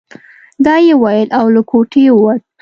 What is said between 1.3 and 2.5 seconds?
او له کوټې ووت.